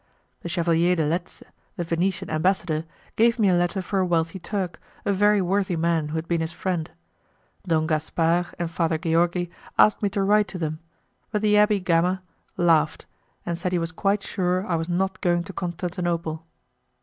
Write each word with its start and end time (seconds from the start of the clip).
The 0.41 0.49
Chevalier 0.49 0.95
de 0.95 1.03
Lezze, 1.07 1.43
the 1.75 1.83
Venetian 1.83 2.31
Ambassador, 2.31 2.85
gave 3.15 3.37
me 3.37 3.49
a 3.49 3.53
letter 3.53 3.83
for 3.83 3.99
a 3.99 4.03
wealthy 4.07 4.39
Turk, 4.39 4.81
a 5.05 5.13
very 5.13 5.43
worthy 5.43 5.75
man 5.75 6.07
who 6.07 6.15
had 6.15 6.27
been 6.27 6.41
his 6.41 6.51
friend; 6.51 6.89
Don 7.67 7.85
Gaspar 7.85 8.47
and 8.57 8.71
Father 8.71 8.97
Georgi 8.97 9.51
asked 9.77 10.01
me 10.01 10.09
to 10.09 10.23
write 10.23 10.47
to 10.47 10.57
them, 10.57 10.79
but 11.29 11.43
the 11.43 11.53
Abbé 11.53 11.83
Gams, 11.83 12.17
laughed, 12.57 13.05
and 13.45 13.59
said 13.59 13.73
he 13.73 13.77
was 13.77 13.91
quite 13.91 14.23
sure 14.23 14.65
I 14.65 14.73
was 14.75 14.89
not 14.89 15.21
going 15.21 15.43
to 15.43 15.53
Constantinople. 15.53 16.47